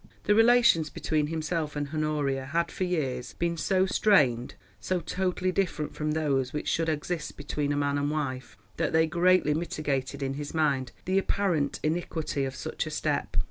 The 0.23 0.33
relations 0.33 0.89
between 0.89 1.27
himself 1.27 1.75
and 1.75 1.89
Honoria 1.93 2.45
had 2.47 2.71
for 2.71 2.85
years 2.85 3.33
been 3.33 3.55
so 3.55 3.85
strained, 3.85 4.55
so 4.79 4.99
totally 4.99 5.51
different 5.51 5.93
from 5.93 6.13
those 6.13 6.51
which 6.53 6.67
should 6.67 6.89
exist 6.89 7.37
between 7.37 7.77
man 7.77 7.99
and 7.99 8.09
wife, 8.09 8.57
that 8.77 8.93
they 8.93 9.05
greatly 9.05 9.53
mitigated 9.53 10.23
in 10.23 10.33
his 10.33 10.55
mind 10.55 10.91
the 11.05 11.19
apparent 11.19 11.79
iniquity 11.83 12.45
of 12.45 12.55
such 12.55 12.87
a 12.87 12.89
step. 12.89 13.37